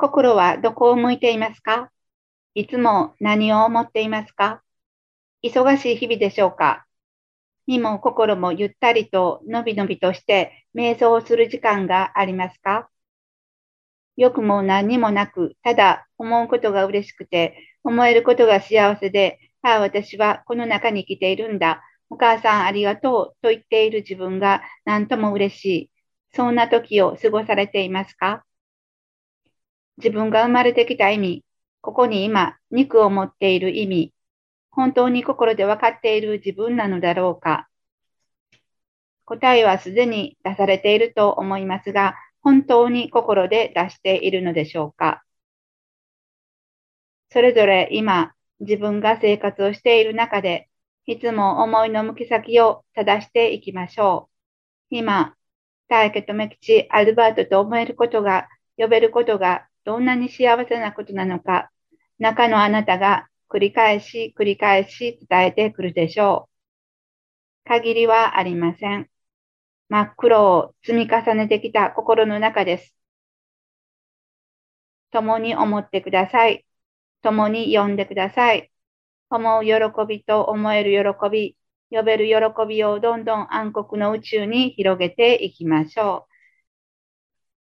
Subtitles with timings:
[0.00, 1.90] 心はどこを向いていますか？
[2.54, 4.62] いつも何を思っていますか？
[5.42, 6.86] 忙しい日々でしょうか？
[7.66, 12.88] 身も心もゆったりとのびのびとして瞑想をする時間がありますか？
[14.16, 21.82] 良くも何にもなく、ただ思うことが嬉しくて、思えることが幸せで、ああ、私はこの中に生きているんだ。
[22.08, 25.90] お母さんありがとうと言っている自分が何とも嬉しい。
[26.36, 28.44] そんな時を過ごされていますか？
[29.98, 31.44] 自分が生まれてきた意味、
[31.80, 34.14] ここに今肉を持っている意味、
[34.70, 37.68] 本当に心で分かっている自分なのだろうか
[39.24, 45.24] 答えはすでに出されていると思いますが、本当に心で出しているのでしょうか
[47.30, 50.68] それぞれ今、自分が生活をしている中で、
[51.06, 54.30] いつも思いの向き先を正していきましょ
[54.90, 54.96] う。
[54.96, 55.34] 今、
[55.88, 61.70] 大家とめきち、アルバートと思えることが、呼べることがどんなに幸せなことなのか、
[62.18, 66.50] 中のあなたが繰り返し繰り返し伝えてくるでしょ
[67.64, 67.68] う。
[67.68, 69.08] 限りはありません。
[69.88, 72.94] 真っ黒を積み重ねてきた心の中です。
[75.10, 76.66] 共に思ってください。
[77.22, 78.70] 共に呼んでください。
[79.30, 79.72] 思う喜
[80.06, 81.56] びと思える喜び、
[81.90, 86.37] 呼べる喜びをどんどん暗黒の宇宙に広げていきましょう。